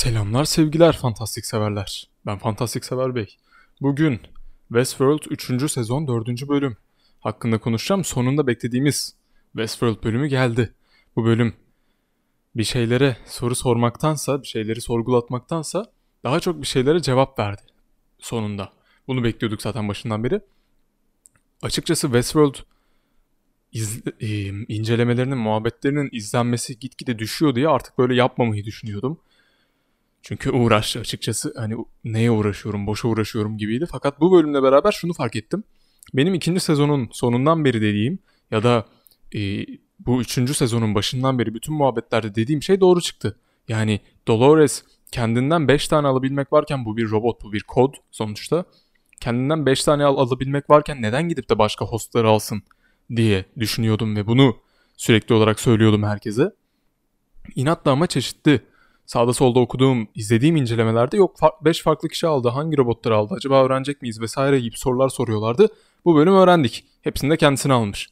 Selamlar 0.00 0.44
sevgiler 0.44 0.96
fantastik 0.96 1.46
severler. 1.46 2.08
Ben 2.26 2.38
fantastik 2.38 2.84
sever 2.84 3.14
bey. 3.14 3.36
Bugün 3.80 4.20
Westworld 4.68 5.22
3. 5.30 5.72
sezon 5.72 6.08
4. 6.08 6.48
bölüm 6.48 6.76
hakkında 7.20 7.58
konuşacağım. 7.58 8.04
Sonunda 8.04 8.46
beklediğimiz 8.46 9.14
Westworld 9.52 10.04
bölümü 10.04 10.26
geldi. 10.26 10.74
Bu 11.16 11.24
bölüm 11.24 11.54
bir 12.56 12.64
şeylere 12.64 13.16
soru 13.26 13.54
sormaktansa, 13.54 14.42
bir 14.42 14.46
şeyleri 14.46 14.80
sorgulatmaktansa 14.80 15.92
daha 16.24 16.40
çok 16.40 16.62
bir 16.62 16.66
şeylere 16.66 17.02
cevap 17.02 17.38
verdi 17.38 17.62
sonunda. 18.18 18.72
Bunu 19.08 19.24
bekliyorduk 19.24 19.62
zaten 19.62 19.88
başından 19.88 20.24
beri. 20.24 20.40
Açıkçası 21.62 22.06
Westworld 22.06 22.54
iz, 23.72 24.02
e, 24.20 24.28
incelemelerinin, 24.48 25.38
muhabbetlerinin 25.38 26.08
izlenmesi 26.12 26.78
gitgide 26.78 27.18
düşüyor 27.18 27.54
diye 27.54 27.68
artık 27.68 27.98
böyle 27.98 28.14
yapmamayı 28.14 28.64
düşünüyordum. 28.64 29.20
Çünkü 30.22 30.50
uğraş 30.50 30.96
açıkçası 30.96 31.52
hani 31.56 31.76
neye 32.04 32.30
uğraşıyorum, 32.30 32.86
boşa 32.86 33.08
uğraşıyorum 33.08 33.58
gibiydi. 33.58 33.86
Fakat 33.90 34.20
bu 34.20 34.32
bölümle 34.32 34.62
beraber 34.62 34.92
şunu 34.92 35.12
fark 35.12 35.36
ettim. 35.36 35.64
Benim 36.14 36.34
ikinci 36.34 36.60
sezonun 36.60 37.08
sonundan 37.12 37.64
beri 37.64 37.80
dediğim 37.80 38.18
ya 38.50 38.62
da 38.62 38.86
e, 39.34 39.66
bu 40.06 40.20
üçüncü 40.20 40.54
sezonun 40.54 40.94
başından 40.94 41.38
beri 41.38 41.54
bütün 41.54 41.74
muhabbetlerde 41.74 42.34
dediğim 42.34 42.62
şey 42.62 42.80
doğru 42.80 43.00
çıktı. 43.00 43.38
Yani 43.68 44.00
Dolores 44.28 44.84
kendinden 45.12 45.68
5 45.68 45.88
tane 45.88 46.08
alabilmek 46.08 46.52
varken 46.52 46.84
bu 46.84 46.96
bir 46.96 47.10
robot, 47.10 47.44
bu 47.44 47.52
bir 47.52 47.62
kod 47.62 47.94
sonuçta. 48.10 48.64
Kendinden 49.20 49.66
5 49.66 49.84
tane 49.84 50.04
al 50.04 50.16
alabilmek 50.16 50.70
varken 50.70 51.02
neden 51.02 51.28
gidip 51.28 51.50
de 51.50 51.58
başka 51.58 51.84
hostları 51.84 52.28
alsın 52.28 52.62
diye 53.16 53.44
düşünüyordum 53.58 54.16
ve 54.16 54.26
bunu 54.26 54.56
sürekli 54.96 55.34
olarak 55.34 55.60
söylüyordum 55.60 56.02
herkese. 56.02 56.52
İnatla 57.54 57.90
ama 57.90 58.06
çeşitli 58.06 58.60
sağda 59.10 59.32
solda 59.32 59.60
okuduğum, 59.60 60.08
izlediğim 60.14 60.56
incelemelerde 60.56 61.16
yok 61.16 61.36
5 61.64 61.82
farklı 61.82 62.08
kişi 62.08 62.26
aldı, 62.26 62.48
hangi 62.48 62.76
robotları 62.76 63.16
aldı, 63.16 63.34
acaba 63.36 63.64
öğrenecek 63.64 64.02
miyiz 64.02 64.20
vesaire 64.20 64.60
gibi 64.60 64.78
sorular 64.78 65.08
soruyorlardı. 65.08 65.68
Bu 66.04 66.16
bölüm 66.16 66.34
öğrendik. 66.34 66.84
Hepsini 67.02 67.30
de 67.30 67.36
kendisine 67.36 67.72
almış. 67.72 68.08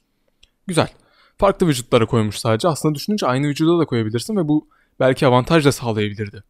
Güzel. 0.67 0.89
Farklı 1.37 1.69
vücutlara 1.69 2.07
koymuş 2.07 2.37
sadece. 2.37 2.69
Aslında 2.69 2.95
düşününce 2.95 3.27
aynı 3.27 3.47
vücuda 3.47 3.79
da 3.79 3.85
koyabilirsin 3.85 4.37
ve 4.37 4.49
bu 4.49 4.69
belki 5.01 5.27
avantaj 5.27 5.65
da 5.65 5.73
sağlayabilirdi. 5.73 6.43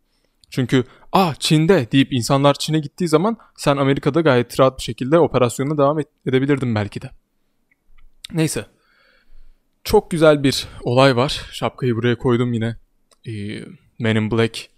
Çünkü 0.50 0.84
ah 1.12 1.34
Çin'de 1.34 1.88
deyip 1.92 2.12
insanlar 2.12 2.54
Çin'e 2.54 2.78
gittiği 2.78 3.08
zaman 3.08 3.36
sen 3.56 3.76
Amerika'da 3.76 4.20
gayet 4.20 4.60
rahat 4.60 4.78
bir 4.78 4.82
şekilde 4.82 5.19
operasyonuna 5.19 5.78
devam 5.78 5.98
edebilirdin 6.26 6.74
belki 6.74 7.02
de. 7.02 7.10
Neyse. 8.32 8.66
Çok 9.84 10.10
güzel 10.10 10.42
bir 10.42 10.66
olay 10.82 11.16
var. 11.16 11.42
Şapkayı 11.52 11.96
buraya 11.96 12.19
koydum 12.19 12.52
yine. 12.52 12.76
Ee, 13.26 13.64
Men 13.98 14.16
in 14.16 14.30
Black 14.30 14.68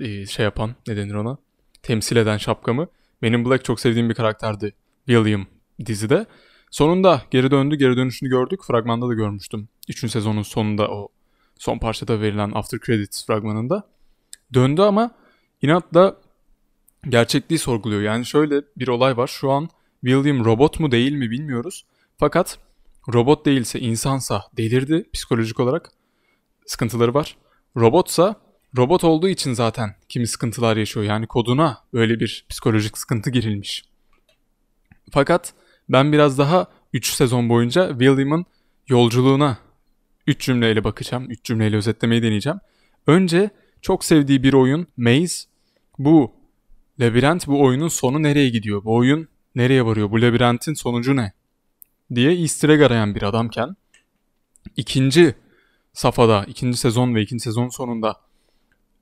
e, 0.00 0.26
şey 0.26 0.44
yapan 0.44 0.74
ne 0.86 0.96
denir 0.96 1.14
ona? 1.14 1.38
Temsil 1.82 2.16
eden 2.16 2.36
şapkamı. 2.36 2.88
Men 3.20 3.32
in 3.32 3.44
Black 3.44 3.64
çok 3.64 3.80
sevdiğim 3.80 4.08
bir 4.08 4.14
karakterdi. 4.14 4.74
William 5.06 5.46
dizide. 5.86 6.26
Sonunda 6.70 7.22
geri 7.30 7.50
döndü. 7.50 7.76
Geri 7.76 7.96
dönüşünü 7.96 8.28
gördük. 8.28 8.60
Fragmanda 8.66 9.08
da 9.08 9.14
görmüştüm. 9.14 9.68
Üçüncü 9.88 10.12
sezonun 10.12 10.42
sonunda 10.42 10.88
o 10.88 11.08
son 11.58 11.78
parçada 11.78 12.20
verilen 12.20 12.52
After 12.54 12.78
Credits 12.78 13.26
fragmanında. 13.26 13.82
Döndü 14.54 14.82
ama 14.82 15.14
inatla 15.62 16.16
gerçekliği 17.08 17.58
sorguluyor. 17.58 18.02
Yani 18.02 18.26
şöyle 18.26 18.62
bir 18.76 18.88
olay 18.88 19.16
var. 19.16 19.26
Şu 19.26 19.50
an 19.50 19.68
William 20.04 20.44
robot 20.44 20.80
mu 20.80 20.90
değil 20.90 21.12
mi 21.12 21.30
bilmiyoruz. 21.30 21.84
Fakat 22.18 22.58
robot 23.12 23.46
değilse 23.46 23.80
insansa 23.80 24.44
delirdi 24.56 25.10
psikolojik 25.12 25.60
olarak. 25.60 25.92
Sıkıntıları 26.66 27.14
var. 27.14 27.36
Robotsa 27.76 28.36
robot 28.76 29.04
olduğu 29.04 29.28
için 29.28 29.52
zaten 29.52 29.94
kimi 30.08 30.26
sıkıntılar 30.26 30.76
yaşıyor. 30.76 31.06
Yani 31.06 31.26
koduna 31.26 31.78
böyle 31.92 32.20
bir 32.20 32.46
psikolojik 32.48 32.98
sıkıntı 32.98 33.30
girilmiş. 33.30 33.84
Fakat 35.12 35.54
ben 35.88 36.12
biraz 36.12 36.38
daha 36.38 36.66
3 36.92 37.12
sezon 37.12 37.48
boyunca 37.48 37.88
William'ın 37.88 38.46
yolculuğuna 38.88 39.58
3 40.26 40.40
cümleyle 40.40 40.84
bakacağım. 40.84 41.30
3 41.30 41.44
cümleyle 41.44 41.76
özetlemeyi 41.76 42.22
deneyeceğim. 42.22 42.58
Önce 43.06 43.50
çok 43.82 44.04
sevdiği 44.04 44.42
bir 44.42 44.52
oyun 44.52 44.86
Maze. 44.96 45.44
Bu 45.98 46.32
labirent 47.00 47.46
bu 47.46 47.62
oyunun 47.62 47.88
sonu 47.88 48.22
nereye 48.22 48.48
gidiyor? 48.48 48.84
Bu 48.84 48.94
oyun 48.94 49.28
nereye 49.54 49.84
varıyor? 49.86 50.10
Bu 50.10 50.22
labirentin 50.22 50.74
sonucu 50.74 51.16
ne? 51.16 51.32
diye 52.14 52.40
easter 52.40 52.68
egg 52.68 52.82
arayan 52.82 53.14
bir 53.14 53.22
adamken 53.22 53.76
ikinci 54.76 55.34
safhada, 55.92 56.44
ikinci 56.48 56.78
sezon 56.78 57.14
ve 57.14 57.22
ikinci 57.22 57.42
sezon 57.42 57.68
sonunda 57.68 58.20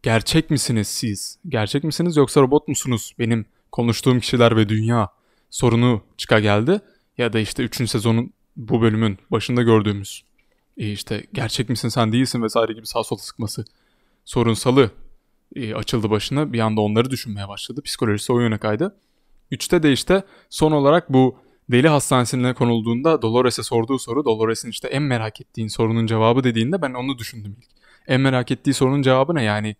gerçek 0.02 0.50
misiniz 0.50 0.88
siz? 0.88 1.38
Gerçek 1.48 1.84
misiniz 1.84 2.16
yoksa 2.16 2.40
robot 2.40 2.68
musunuz? 2.68 3.14
Benim 3.18 3.46
konuştuğum 3.72 4.20
kişiler 4.20 4.56
ve 4.56 4.68
dünya 4.68 5.08
sorunu 5.50 6.02
çıka 6.16 6.40
geldi. 6.40 6.80
Ya 7.18 7.32
da 7.32 7.38
işte 7.38 7.62
üçüncü 7.62 7.90
sezonun 7.90 8.32
bu 8.56 8.82
bölümün 8.82 9.18
başında 9.30 9.62
gördüğümüz 9.62 10.24
e 10.76 10.92
işte 10.92 11.26
gerçek 11.32 11.68
misin 11.68 11.88
sen 11.88 12.12
değilsin 12.12 12.42
vesaire 12.42 12.72
gibi 12.72 12.86
sağ 12.86 13.04
sola 13.04 13.18
sıkması 13.18 13.64
sorunsalı 14.24 14.90
e, 15.56 15.74
açıldı 15.74 16.10
başına. 16.10 16.52
Bir 16.52 16.60
anda 16.60 16.80
onları 16.80 17.10
düşünmeye 17.10 17.48
başladı. 17.48 17.82
Psikolojisi 17.82 18.32
o 18.32 18.40
yöne 18.40 18.58
kaydı. 18.58 18.96
Üçte 19.50 19.82
de 19.82 19.92
işte 19.92 20.22
son 20.50 20.72
olarak 20.72 21.12
bu 21.12 21.38
deli 21.70 21.88
hastanesine 21.88 22.54
konulduğunda 22.54 23.22
Dolores'e 23.22 23.62
sorduğu 23.62 23.98
soru 23.98 24.24
Dolores'in 24.24 24.70
işte 24.70 24.88
en 24.88 25.02
merak 25.02 25.40
ettiğin 25.40 25.68
sorunun 25.68 26.06
cevabı 26.06 26.44
dediğinde 26.44 26.82
ben 26.82 26.94
onu 26.94 27.18
düşündüm 27.18 27.56
ilk. 27.58 27.70
En 28.06 28.20
merak 28.20 28.50
ettiği 28.50 28.74
sorunun 28.74 29.02
cevabı 29.02 29.34
ne 29.34 29.42
yani 29.42 29.76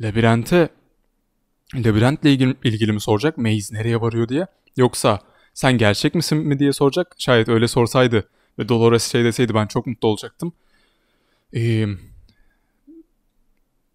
labirente 0.00 0.68
labirentle 1.74 2.32
ilgili, 2.32 2.56
ilgili 2.64 2.92
mi 2.92 3.00
soracak 3.00 3.38
Maze 3.38 3.74
nereye 3.74 4.00
varıyor 4.00 4.28
diye 4.28 4.46
yoksa 4.76 5.20
sen 5.54 5.78
gerçek 5.78 6.14
misin 6.14 6.38
mi 6.38 6.58
diye 6.58 6.72
soracak 6.72 7.14
şayet 7.18 7.48
öyle 7.48 7.68
sorsaydı 7.68 8.28
ve 8.58 8.68
Dolores 8.68 9.12
şey 9.12 9.24
deseydi 9.24 9.54
ben 9.54 9.66
çok 9.66 9.86
mutlu 9.86 10.08
olacaktım. 10.08 10.52
Ee, 11.56 11.86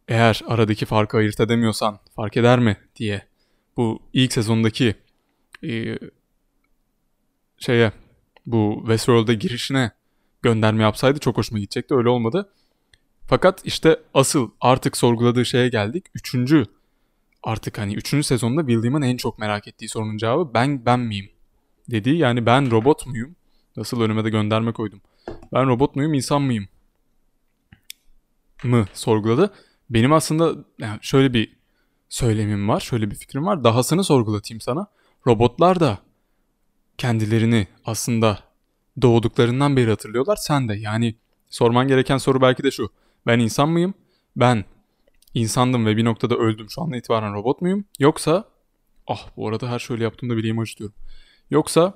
eğer 0.07 0.41
aradaki 0.47 0.85
farkı 0.85 1.17
ayırt 1.17 1.39
edemiyorsan 1.39 1.99
fark 2.15 2.37
eder 2.37 2.59
mi 2.59 2.77
diye 2.95 3.27
bu 3.77 3.99
ilk 4.13 4.33
sezondaki 4.33 4.95
e, 5.63 5.99
şeye 7.57 7.91
bu 8.45 8.77
Westworld'a 8.79 9.33
girişine 9.33 9.91
gönderme 10.41 10.83
yapsaydı 10.83 11.19
çok 11.19 11.37
hoşuma 11.37 11.59
gidecekti. 11.59 11.95
Öyle 11.95 12.09
olmadı. 12.09 12.49
Fakat 13.29 13.61
işte 13.65 13.99
asıl 14.13 14.49
artık 14.61 14.97
sorguladığı 14.97 15.45
şeye 15.45 15.69
geldik. 15.69 16.05
Üçüncü 16.15 16.65
artık 17.43 17.77
hani 17.77 17.93
üçüncü 17.93 18.23
sezonda 18.23 18.67
William'ın 18.67 19.01
en 19.01 19.17
çok 19.17 19.39
merak 19.39 19.67
ettiği 19.67 19.89
sorunun 19.89 20.17
cevabı 20.17 20.53
ben 20.53 20.85
ben 20.85 20.99
miyim? 20.99 21.29
Dediği 21.91 22.17
yani 22.17 22.45
ben 22.45 22.71
robot 22.71 23.07
muyum? 23.07 23.35
Nasıl 23.77 24.01
önüme 24.01 24.23
de 24.23 24.29
gönderme 24.29 24.71
koydum. 24.71 25.01
Ben 25.53 25.67
robot 25.67 25.95
muyum 25.95 26.13
insan 26.13 26.41
mıyım? 26.41 26.67
Mı 28.63 28.85
sorguladı. 28.93 29.53
Benim 29.89 30.13
aslında 30.13 30.55
yani 30.79 30.99
şöyle 31.01 31.33
bir 31.33 31.55
söylemim 32.09 32.69
var. 32.69 32.79
Şöyle 32.79 33.11
bir 33.11 33.15
fikrim 33.15 33.45
var. 33.45 33.63
Dahasını 33.63 34.03
sorgulatayım 34.03 34.61
sana. 34.61 34.87
Robotlar 35.27 35.79
da 35.79 35.99
kendilerini 36.97 37.67
aslında 37.85 38.39
doğduklarından 39.01 39.77
beri 39.77 39.89
hatırlıyorlar. 39.89 40.35
Sen 40.35 40.69
de 40.69 40.75
yani 40.75 41.15
sorman 41.49 41.87
gereken 41.87 42.17
soru 42.17 42.41
belki 42.41 42.63
de 42.63 42.71
şu. 42.71 42.89
Ben 43.27 43.39
insan 43.39 43.69
mıyım? 43.69 43.93
Ben 44.35 44.65
insandım 45.33 45.85
ve 45.85 45.97
bir 45.97 46.05
noktada 46.05 46.35
öldüm. 46.35 46.69
Şu 46.69 46.81
anda 46.81 46.97
itibaren 46.97 47.33
robot 47.33 47.61
muyum? 47.61 47.85
Yoksa 47.99 48.45
ah 49.07 49.29
bu 49.37 49.47
arada 49.47 49.69
her 49.71 49.79
şöyle 49.79 50.03
yaptığımda 50.03 50.37
bileğimi 50.37 50.61
acıtıyorum. 50.61 50.95
Yoksa 51.49 51.93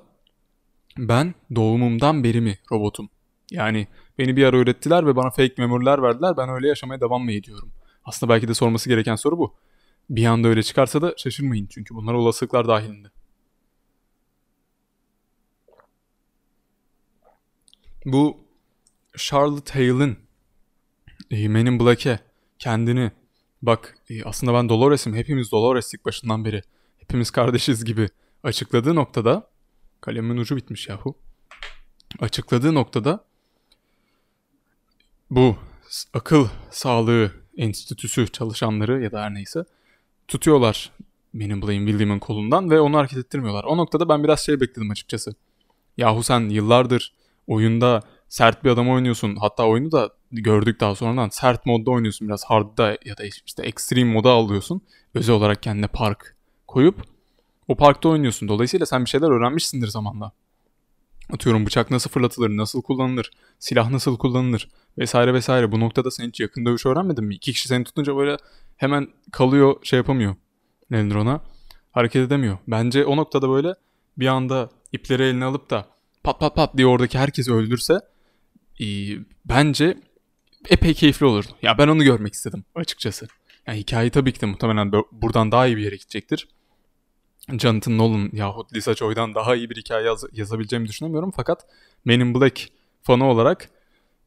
ben 0.98 1.34
doğumumdan 1.54 2.24
beri 2.24 2.40
mi 2.40 2.58
robotum? 2.72 3.08
Yani 3.50 3.86
beni 4.18 4.36
bir 4.36 4.44
ara 4.44 4.56
öğrettiler 4.56 5.06
ve 5.06 5.16
bana 5.16 5.30
fake 5.30 5.54
memoriler 5.58 6.02
verdiler. 6.02 6.36
Ben 6.36 6.48
öyle 6.48 6.68
yaşamaya 6.68 7.00
devam 7.00 7.24
mı 7.24 7.32
ediyorum? 7.32 7.72
Aslında 8.04 8.32
belki 8.32 8.48
de 8.48 8.54
sorması 8.54 8.88
gereken 8.88 9.16
soru 9.16 9.38
bu. 9.38 9.54
Bir 10.10 10.26
anda 10.26 10.48
öyle 10.48 10.62
çıkarsa 10.62 11.02
da 11.02 11.14
şaşırmayın 11.16 11.66
çünkü 11.66 11.94
bunlar 11.94 12.14
olasılıklar 12.14 12.68
dahilinde. 12.68 13.08
Bu 18.04 18.36
Charlotte 19.16 19.72
Hale'ın 19.72 20.23
e, 21.30 21.48
Men 21.48 21.66
in 21.66 21.80
Black'e 21.80 22.18
kendini 22.58 23.10
bak 23.62 23.98
e, 24.10 24.24
aslında 24.24 24.54
ben 24.54 24.68
Dolores'im 24.68 25.14
hepimiz 25.14 25.52
Dolores'lik 25.52 26.04
başından 26.04 26.44
beri 26.44 26.62
hepimiz 26.98 27.30
kardeşiz 27.30 27.84
gibi 27.84 28.08
açıkladığı 28.42 28.94
noktada 28.94 29.50
kalemin 30.00 30.36
ucu 30.36 30.56
bitmiş 30.56 30.88
yahu 30.88 31.18
açıkladığı 32.20 32.74
noktada 32.74 33.24
bu 35.30 35.56
akıl 36.14 36.48
sağlığı 36.70 37.32
enstitüsü 37.56 38.28
çalışanları 38.28 39.02
ya 39.02 39.12
da 39.12 39.22
her 39.22 39.34
neyse 39.34 39.64
tutuyorlar 40.28 40.90
benim 41.34 41.62
Blaine 41.62 41.90
William'ın 41.90 42.18
kolundan 42.18 42.70
ve 42.70 42.80
onu 42.80 42.96
hareket 42.96 43.18
ettirmiyorlar. 43.18 43.64
O 43.64 43.76
noktada 43.76 44.08
ben 44.08 44.24
biraz 44.24 44.40
şey 44.40 44.60
bekledim 44.60 44.90
açıkçası. 44.90 45.34
Yahu 45.96 46.22
sen 46.22 46.48
yıllardır 46.48 47.12
oyunda 47.46 48.02
sert 48.28 48.64
bir 48.64 48.70
adam 48.70 48.90
oynuyorsun. 48.90 49.36
Hatta 49.36 49.66
oyunu 49.66 49.92
da 49.92 50.10
gördük 50.42 50.80
daha 50.80 50.94
sonradan. 50.94 51.28
Sert 51.28 51.66
modda 51.66 51.90
oynuyorsun 51.90 52.28
biraz 52.28 52.44
hard'da 52.44 52.98
ya 53.04 53.18
da 53.18 53.24
işte 53.46 53.62
extreme 53.62 54.12
moda 54.12 54.30
alıyorsun. 54.30 54.82
Özel 55.14 55.34
olarak 55.34 55.62
kendine 55.62 55.86
park 55.86 56.36
koyup 56.66 57.02
o 57.68 57.76
parkta 57.76 58.08
oynuyorsun. 58.08 58.48
Dolayısıyla 58.48 58.86
sen 58.86 59.04
bir 59.04 59.10
şeyler 59.10 59.30
öğrenmişsindir 59.30 59.88
zamanla. 59.88 60.32
Atıyorum 61.32 61.66
bıçak 61.66 61.90
nasıl 61.90 62.10
fırlatılır, 62.10 62.50
nasıl 62.50 62.82
kullanılır, 62.82 63.30
silah 63.58 63.90
nasıl 63.90 64.18
kullanılır 64.18 64.70
vesaire 64.98 65.34
vesaire. 65.34 65.72
Bu 65.72 65.80
noktada 65.80 66.10
sen 66.10 66.28
hiç 66.28 66.40
yakın 66.40 66.66
dövüş 66.66 66.86
öğrenmedin 66.86 67.24
mi? 67.24 67.34
İki 67.34 67.52
kişi 67.52 67.68
seni 67.68 67.84
tutunca 67.84 68.16
böyle 68.16 68.36
hemen 68.76 69.08
kalıyor 69.32 69.76
şey 69.82 69.96
yapamıyor. 69.96 70.34
Nedir 70.90 71.14
ona? 71.14 71.40
Hareket 71.92 72.26
edemiyor. 72.26 72.58
Bence 72.68 73.04
o 73.04 73.16
noktada 73.16 73.48
böyle 73.50 73.74
bir 74.18 74.26
anda 74.26 74.70
ipleri 74.92 75.22
eline 75.22 75.44
alıp 75.44 75.70
da 75.70 75.86
pat 76.24 76.40
pat 76.40 76.56
pat 76.56 76.76
diye 76.76 76.86
oradaki 76.86 77.18
herkesi 77.18 77.52
öldürse 77.52 78.00
bence 79.44 79.98
epey 80.70 80.94
keyifli 80.94 81.26
olurdu. 81.26 81.48
Ya 81.62 81.78
ben 81.78 81.88
onu 81.88 82.04
görmek 82.04 82.34
istedim 82.34 82.64
açıkçası. 82.74 83.28
Yani 83.66 83.78
hikaye 83.78 84.10
tabii 84.10 84.32
ki 84.32 84.40
de 84.40 84.46
muhtemelen 84.46 84.92
buradan 85.12 85.52
daha 85.52 85.66
iyi 85.66 85.76
bir 85.76 85.82
yere 85.82 85.96
gidecektir. 85.96 86.48
Jonathan 87.58 87.98
Nolan 87.98 88.30
yahut 88.32 88.74
Lisa 88.74 88.94
Joy'dan 88.94 89.34
daha 89.34 89.56
iyi 89.56 89.70
bir 89.70 89.76
hikaye 89.76 90.06
yaz- 90.06 90.24
yazabileceğimi 90.32 90.88
düşünemiyorum. 90.88 91.32
Fakat 91.36 91.66
Men 92.04 92.20
in 92.20 92.34
Black 92.34 92.68
fanı 93.02 93.24
olarak 93.30 93.70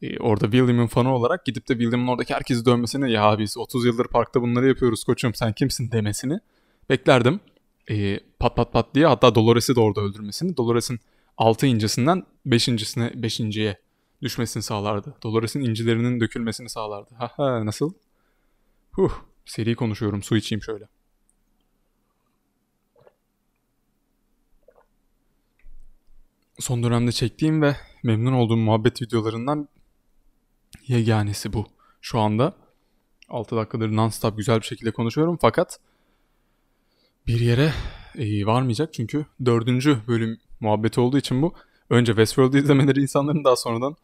e, 0.01 0.19
orada 0.19 0.45
William'ın 0.51 0.87
fanı 0.87 1.15
olarak 1.15 1.45
gidip 1.45 1.69
de 1.69 1.73
William'ın 1.73 2.07
oradaki 2.07 2.33
herkesi 2.33 2.65
dövmesini 2.65 3.11
ya 3.11 3.39
biz 3.39 3.57
30 3.57 3.85
yıldır 3.85 4.05
parkta 4.07 4.41
bunları 4.41 4.67
yapıyoruz 4.67 5.03
koçum 5.03 5.33
sen 5.33 5.53
kimsin 5.53 5.91
demesini 5.91 6.39
beklerdim. 6.89 7.39
E, 7.91 8.19
pat 8.39 8.55
pat 8.55 8.73
pat 8.73 8.95
diye 8.95 9.05
hatta 9.05 9.35
Dolores'i 9.35 9.75
de 9.75 9.79
orada 9.79 10.01
öldürmesini. 10.01 10.57
Dolores'in 10.57 10.99
6 11.37 11.65
incisinden 11.67 12.23
5.sine 12.47 13.03
5.ye 13.07 13.77
düşmesini 14.21 14.63
sağlardı. 14.63 15.15
Dolores'in 15.23 15.61
incilerinin 15.61 16.19
dökülmesini 16.19 16.69
sağlardı. 16.69 17.15
Ha 17.15 17.31
ha 17.37 17.65
nasıl? 17.65 17.93
Huh, 18.91 19.11
seri 19.45 19.75
konuşuyorum. 19.75 20.23
Su 20.23 20.37
içeyim 20.37 20.61
şöyle. 20.61 20.87
Son 26.59 26.83
dönemde 26.83 27.11
çektiğim 27.11 27.61
ve 27.61 27.75
memnun 28.03 28.33
olduğum 28.33 28.57
muhabbet 28.57 29.01
videolarından 29.01 29.67
yeganesi 30.87 31.53
bu. 31.53 31.65
Şu 32.01 32.19
anda 32.19 32.55
6 33.29 33.55
dakikadır 33.55 33.89
non-stop 33.89 34.37
güzel 34.37 34.59
bir 34.59 34.65
şekilde 34.65 34.91
konuşuyorum 34.91 35.37
fakat 35.41 35.79
bir 37.27 37.39
yere 37.39 37.73
e, 38.15 38.45
varmayacak 38.45 38.93
çünkü 38.93 39.25
dördüncü 39.45 39.97
bölüm 40.07 40.39
muhabbeti 40.59 40.99
olduğu 40.99 41.17
için 41.17 41.41
bu. 41.41 41.53
Önce 41.89 42.11
Westworld'u 42.11 42.57
izlemeleri 42.57 43.01
insanların 43.01 43.43
daha 43.43 43.55
sonradan 43.55 43.95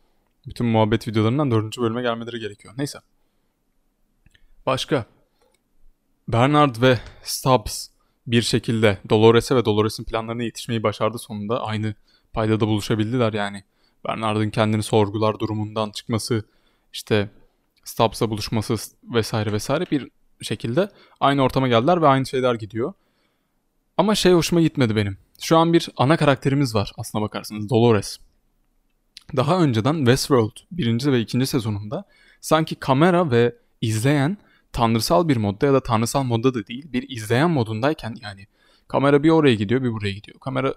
bütün 0.47 0.67
muhabbet 0.67 1.07
videolarından 1.07 1.51
dördüncü 1.51 1.81
bölüme 1.81 2.01
gelmeleri 2.01 2.39
gerekiyor. 2.39 2.73
Neyse. 2.77 2.99
Başka. 4.65 5.05
Bernard 6.27 6.81
ve 6.81 6.99
Stubbs 7.23 7.87
bir 8.27 8.41
şekilde 8.41 8.99
Dolores'e 9.09 9.55
ve 9.55 9.65
Dolores'in 9.65 10.03
planlarına 10.03 10.43
yetişmeyi 10.43 10.83
başardı 10.83 11.19
sonunda. 11.19 11.63
Aynı 11.63 11.95
paydada 12.33 12.67
buluşabildiler 12.67 13.33
yani. 13.33 13.63
Bernard'ın 14.07 14.49
kendini 14.49 14.83
sorgular 14.83 15.39
durumundan 15.39 15.91
çıkması, 15.91 16.43
işte 16.93 17.29
Stubbs'la 17.83 18.29
buluşması 18.29 18.75
vesaire 19.03 19.51
vesaire 19.51 19.85
bir 19.91 20.11
şekilde 20.41 20.89
aynı 21.19 21.41
ortama 21.41 21.67
geldiler 21.67 22.01
ve 22.01 22.07
aynı 22.07 22.25
şeyler 22.25 22.55
gidiyor. 22.55 22.93
Ama 23.97 24.15
şey 24.15 24.33
hoşuma 24.33 24.61
gitmedi 24.61 24.95
benim. 24.95 25.17
Şu 25.41 25.57
an 25.57 25.73
bir 25.73 25.89
ana 25.97 26.17
karakterimiz 26.17 26.75
var 26.75 26.91
aslına 26.97 27.23
bakarsanız 27.23 27.69
Dolores. 27.69 28.17
Daha 29.35 29.59
önceden 29.59 29.97
Westworld 29.97 30.57
birinci 30.71 31.11
ve 31.11 31.19
ikinci 31.19 31.45
sezonunda 31.45 32.05
sanki 32.41 32.75
kamera 32.75 33.31
ve 33.31 33.55
izleyen 33.81 34.37
tanrısal 34.73 35.27
bir 35.27 35.37
modda 35.37 35.65
ya 35.65 35.73
da 35.73 35.79
tanrısal 35.79 36.23
modda 36.23 36.53
da 36.53 36.67
değil 36.67 36.93
bir 36.93 37.09
izleyen 37.09 37.49
modundayken 37.49 38.15
yani 38.21 38.47
kamera 38.87 39.23
bir 39.23 39.29
oraya 39.29 39.55
gidiyor 39.55 39.83
bir 39.83 39.91
buraya 39.91 40.11
gidiyor. 40.11 40.39
Kamera 40.39 40.73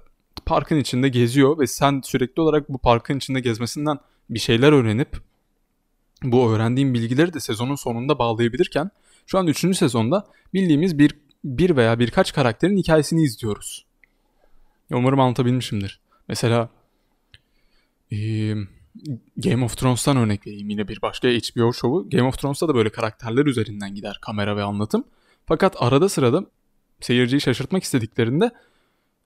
parkın 0.47 0.77
içinde 0.77 1.09
geziyor 1.09 1.59
ve 1.59 1.67
sen 1.67 2.01
sürekli 2.05 2.43
olarak 2.43 2.69
bu 2.69 2.79
parkın 2.79 3.17
içinde 3.17 3.41
gezmesinden 3.41 3.99
bir 4.31 4.39
şeyler 4.39 4.73
öğrenip 4.73 5.21
bu 6.23 6.51
öğrendiğin 6.51 6.95
bilgileri 6.95 7.35
de 7.35 7.41
sezonun 7.41 7.75
sonunda 7.75 8.19
bağlayabilirken 8.19 8.91
şu 9.27 9.39
an 9.39 9.47
3. 9.47 9.77
sezonda 9.77 10.27
bildiğimiz 10.55 10.99
bir 10.99 11.17
bir 11.45 11.77
veya 11.77 11.99
birkaç 11.99 12.33
karakterin 12.33 12.77
hikayesini 12.77 13.23
izliyoruz. 13.23 13.87
Umarım 14.91 15.21
anlatabilmişimdir. 15.21 16.01
Mesela 16.29 16.69
e, 18.17 18.55
Game 19.37 19.65
of 19.65 19.77
Thrones'tan 19.77 20.17
örnek 20.17 20.47
vereyim 20.47 20.71
yine 20.71 20.89
bir 20.89 21.03
başka 21.03 21.29
HBO 21.29 21.73
şovu. 21.73 22.11
Game 22.11 22.29
of 22.29 22.39
Thrones'ta 22.39 22.69
da 22.69 22.75
böyle 22.75 22.91
karakterler 22.91 23.47
üzerinden 23.47 23.95
gider 23.95 24.19
kamera 24.23 24.57
ve 24.57 24.63
anlatım. 24.63 25.05
Fakat 25.47 25.83
arada 25.83 26.09
sırada 26.09 26.47
seyirciyi 27.01 27.41
şaşırtmak 27.41 27.83
istediklerinde 27.83 28.51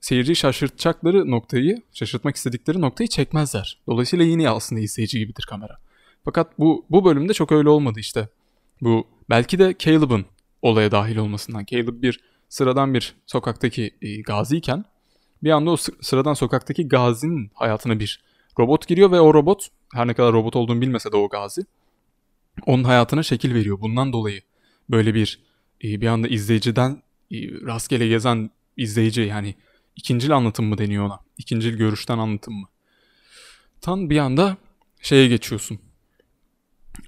seyirciyi 0.01 0.35
şaşırtacakları 0.35 1.31
noktayı, 1.31 1.81
şaşırtmak 1.93 2.35
istedikleri 2.35 2.81
noktayı 2.81 3.07
çekmezler. 3.07 3.77
Dolayısıyla 3.87 4.25
yine 4.25 4.49
aslında 4.49 4.81
izleyici 4.81 5.19
gibidir 5.19 5.45
kamera. 5.49 5.77
Fakat 6.25 6.59
bu 6.59 6.85
bu 6.89 7.05
bölümde 7.05 7.33
çok 7.33 7.51
öyle 7.51 7.69
olmadı 7.69 7.99
işte. 7.99 8.29
Bu 8.81 9.07
belki 9.29 9.59
de 9.59 9.75
Caleb'ın 9.79 10.25
olaya 10.61 10.91
dahil 10.91 11.17
olmasından. 11.17 11.65
Caleb 11.65 12.01
bir 12.01 12.19
sıradan 12.49 12.93
bir 12.93 13.15
sokaktaki 13.25 13.91
e, 14.01 14.21
gaziyken 14.21 14.85
bir 15.43 15.51
anda 15.51 15.71
o 15.71 15.77
sıradan 16.01 16.33
sokaktaki 16.33 16.87
gazinin 16.87 17.51
hayatına 17.53 17.99
bir 17.99 18.23
robot 18.59 18.87
giriyor 18.87 19.11
ve 19.11 19.19
o 19.19 19.33
robot 19.33 19.67
her 19.93 20.07
ne 20.07 20.13
kadar 20.13 20.33
robot 20.33 20.55
olduğunu 20.55 20.81
bilmese 20.81 21.11
de 21.11 21.17
o 21.17 21.29
gazi 21.29 21.61
onun 22.65 22.83
hayatına 22.83 23.23
şekil 23.23 23.53
veriyor. 23.53 23.81
Bundan 23.81 24.13
dolayı 24.13 24.41
böyle 24.89 25.13
bir 25.13 25.39
e, 25.83 26.01
bir 26.01 26.07
anda 26.07 26.27
izleyiciden 26.27 27.01
e, 27.31 27.35
rastgele 27.65 28.07
gezen 28.07 28.49
izleyici 28.77 29.21
yani 29.21 29.55
ikincil 29.95 30.35
anlatım 30.35 30.65
mı 30.65 30.77
deniyor 30.77 31.05
ona? 31.05 31.19
İkincil 31.37 31.77
görüşten 31.77 32.17
anlatım 32.17 32.53
mı? 32.53 32.67
Tam 33.81 34.09
bir 34.09 34.17
anda 34.17 34.57
şeye 35.01 35.27
geçiyorsun. 35.27 35.79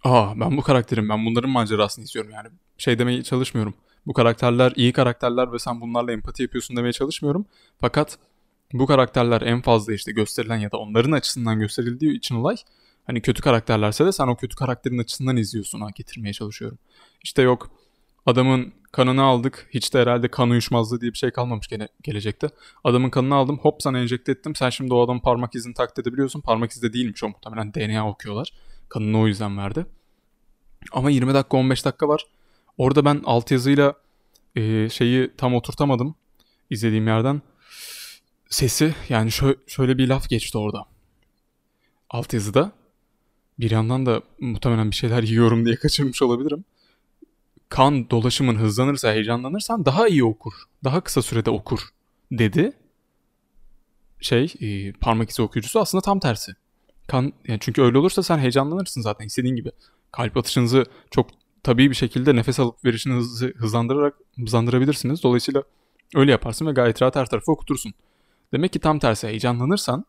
Aa 0.04 0.40
ben 0.40 0.58
bu 0.58 0.62
karakterim 0.62 1.10
ben 1.10 1.26
bunların 1.26 1.50
macerasını 1.50 2.06
istiyorum 2.06 2.32
yani 2.34 2.48
şey 2.78 3.00
demeye 3.00 3.24
çalışmıyorum. 3.24 3.74
Bu 4.06 4.14
karakterler 4.14 4.74
iyi 4.76 4.94
karakterler 4.94 5.54
ve 5.54 5.60
sen 5.60 5.82
bunlarla 5.82 6.12
empati 6.12 6.44
yapıyorsun 6.44 6.78
demeye 6.78 6.94
çalışmıyorum. 6.94 7.46
Fakat 7.82 8.18
bu 8.74 8.86
karakterler 8.86 9.42
en 9.42 9.62
fazla 9.62 9.94
işte 9.94 10.12
gösterilen 10.12 10.58
ya 10.58 10.72
da 10.72 10.78
onların 10.78 11.12
açısından 11.12 11.60
gösterildiği 11.60 12.18
için 12.18 12.36
olay 12.36 12.56
hani 13.06 13.22
kötü 13.22 13.42
karakterlerse 13.42 14.06
de 14.06 14.12
sen 14.12 14.28
o 14.28 14.36
kötü 14.36 14.56
karakterin 14.56 14.98
açısından 14.98 15.38
izliyorsun 15.38 15.82
ha 15.82 15.88
getirmeye 15.96 16.34
çalışıyorum. 16.34 16.78
İşte 17.24 17.42
yok 17.42 17.72
adamın 18.26 18.74
kanını 18.92 19.24
aldık 19.24 19.68
hiç 19.74 19.94
de 19.94 20.00
herhalde 20.00 20.28
kan 20.28 20.50
uyuşmazlığı 20.50 21.02
diye 21.02 21.12
bir 21.12 21.18
şey 21.18 21.32
kalmamış 21.32 21.68
gene 21.68 21.88
gelecekte. 22.04 22.50
Adamın 22.84 23.10
kanını 23.10 23.36
aldım 23.36 23.58
hop 23.58 23.82
sana 23.82 24.00
enjekte 24.00 24.32
ettim 24.32 24.56
sen 24.56 24.70
şimdi 24.70 24.94
o 24.94 25.02
adamın 25.02 25.20
parmak 25.20 25.56
izini 25.56 25.74
taklit 25.74 26.00
edebiliyorsun. 26.00 26.42
Parmak 26.42 26.72
izi 26.72 26.82
de 26.82 26.94
değilmiş 26.94 27.24
o 27.24 27.30
muhtemelen 27.30 27.74
DNA 27.74 28.10
okuyorlar. 28.10 28.54
Kanını 28.90 29.20
o 29.20 29.28
yüzden 29.28 29.58
verdi. 29.58 29.86
Ama 30.92 31.10
20 31.10 31.34
dakika 31.34 31.58
15 31.58 31.86
dakika 31.86 32.08
var. 32.08 32.26
Orada 32.78 33.06
ben 33.06 33.22
altyazıyla 33.26 33.94
e, 34.56 34.90
şeyi 34.90 35.32
tam 35.38 35.56
oturtamadım 35.56 36.16
izlediğim 36.70 37.08
yerden. 37.08 37.42
Sesi 38.54 38.96
yani 39.10 39.30
şö- 39.30 39.58
şöyle 39.68 39.98
bir 39.98 40.08
laf 40.08 40.30
geçti 40.30 40.58
orada. 40.58 40.86
Altyazıda. 42.10 42.72
Bir 43.60 43.72
yandan 43.72 44.06
da 44.06 44.22
muhtemelen 44.40 44.92
bir 44.92 44.96
şeyler 44.96 45.24
yiyorum 45.34 45.66
diye 45.66 45.76
kaçırmış 45.76 46.22
olabilirim. 46.22 46.66
Kan 47.70 48.10
dolaşımın 48.10 48.56
hızlanırsa, 48.56 49.14
heyecanlanırsan 49.14 49.86
daha 49.86 50.08
iyi 50.08 50.24
okur. 50.24 50.54
Daha 50.84 51.02
kısa 51.02 51.22
sürede 51.22 51.50
okur 51.50 51.80
dedi. 52.32 52.74
Şey, 54.22 54.54
e, 54.62 54.92
parmak 54.92 55.30
izi 55.30 55.42
okuyucusu 55.42 55.80
aslında 55.80 56.02
tam 56.02 56.20
tersi. 56.20 56.52
Kan 57.08 57.34
yani 57.48 57.60
çünkü 57.62 57.82
öyle 57.82 57.98
olursa 57.98 58.24
sen 58.24 58.38
heyecanlanırsın 58.38 59.02
zaten 59.02 59.26
istediğin 59.26 59.56
gibi. 59.56 59.72
Kalp 60.12 60.38
atışınızı 60.38 60.86
çok 61.12 61.30
tabii 61.64 61.90
bir 61.90 61.96
şekilde 61.96 62.36
nefes 62.36 62.60
alıp 62.60 62.86
verişini 62.86 63.14
hızlı, 63.14 63.54
hızlandırarak 63.56 64.16
hızlandırabilirsiniz. 64.38 65.24
Dolayısıyla 65.24 65.64
öyle 66.16 66.32
yaparsın 66.32 66.68
ve 66.68 66.72
gayet 66.72 67.02
rahat 67.02 67.16
her 67.16 67.26
tarafı 67.26 67.52
okutursun. 67.52 67.94
Demek 68.54 68.74
ki 68.74 68.80
tam 68.80 69.00
tersi 69.00 69.28
heyecanlanırsan 69.28 70.06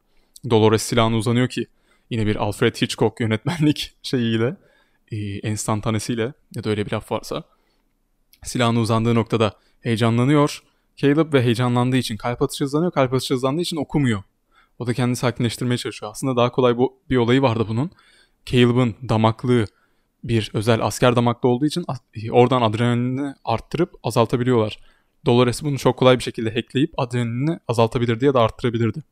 Dolores 0.51 0.83
silahını 0.83 1.17
uzanıyor 1.17 1.49
ki 1.49 1.67
yine 2.11 2.27
bir 2.27 2.37
Alfred 2.37 2.75
Hitchcock 2.75 3.21
yönetmenlik 3.21 3.93
şeyiyle 4.03 4.57
e, 5.13 5.17
enstantanesiyle 5.39 6.33
ya 6.55 6.65
da 6.65 6.71
öyle 6.71 6.87
bir 6.87 6.93
laf 6.93 7.13
varsa 7.13 7.45
silahını 8.43 8.81
uzandığı 8.81 9.15
noktada 9.15 9.53
heyecanlanıyor. 9.81 10.63
Caleb 10.97 11.33
ve 11.33 11.43
heyecanlandığı 11.43 11.97
için 11.97 12.17
kalp 12.17 12.43
atışı 12.43 12.65
hızlanıyor. 12.65 12.93
Kalp 12.93 13.13
atışı 13.13 13.35
hızlandığı 13.35 13.61
için 13.61 13.77
okumuyor. 13.77 14.23
O 14.79 14.87
da 14.87 14.95
kendini 14.95 15.17
sakinleştirmeye 15.17 15.79
çalışıyor. 15.79 16.13
Aslında 16.13 16.37
daha 16.37 16.53
kolay 16.53 16.77
bu, 16.77 16.99
bir 17.11 17.17
olayı 17.17 17.43
vardı 17.43 17.65
bunun. 17.69 17.91
Caleb'ın 18.47 18.95
damaklığı 19.09 19.67
bir 20.25 20.51
özel 20.55 20.83
asker 20.83 21.17
damaklı 21.17 21.49
olduğu 21.49 21.67
için 21.67 21.85
oradan 22.31 22.63
adrenalini 22.63 23.35
arttırıp 23.45 23.95
azaltabiliyorlar. 24.03 24.79
Dolores 25.26 25.62
bunu 25.62 25.78
çok 25.78 25.97
kolay 25.97 26.19
bir 26.19 26.23
şekilde 26.23 26.54
hackleyip 26.54 26.95
adrenalini 26.97 27.59
azaltabilirdi 27.69 28.25
ya 28.25 28.35
da 28.35 28.40
arttırabilirdi. 28.40 29.02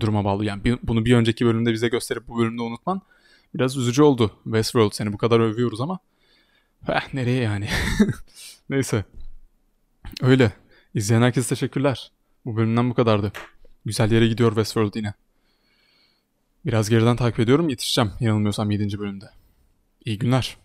Duruma 0.00 0.24
bağlı. 0.24 0.44
Yani 0.44 0.78
bunu 0.82 1.04
bir 1.04 1.14
önceki 1.14 1.46
bölümde 1.46 1.72
bize 1.72 1.88
gösterip 1.88 2.28
bu 2.28 2.38
bölümde 2.38 2.62
unutman 2.62 3.02
Biraz 3.54 3.76
üzücü 3.76 4.02
oldu. 4.02 4.32
Westworld 4.44 4.92
seni 4.92 5.12
bu 5.12 5.18
kadar 5.18 5.40
övüyoruz 5.40 5.80
ama. 5.80 5.98
Heh, 6.86 7.14
nereye 7.14 7.42
yani? 7.42 7.68
Neyse. 8.70 9.04
Öyle. 10.22 10.52
İzleyen 10.94 11.22
herkese 11.22 11.48
teşekkürler. 11.48 12.12
Bu 12.44 12.56
bölümden 12.56 12.90
bu 12.90 12.94
kadardı. 12.94 13.32
Güzel 13.84 14.12
yere 14.12 14.28
gidiyor 14.28 14.50
Westworld 14.50 14.94
yine. 14.94 15.14
Biraz 16.66 16.90
geriden 16.90 17.16
takip 17.16 17.40
ediyorum. 17.40 17.68
Yetişeceğim 17.68 18.12
yanılmıyorsam 18.20 18.70
7. 18.70 18.98
bölümde. 18.98 19.30
İyi 20.04 20.18
günler. 20.18 20.56